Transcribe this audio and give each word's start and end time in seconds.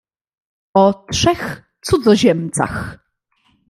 "O 0.73 1.05
trzech 1.11 1.63
cudzoziemcach." 1.81 2.97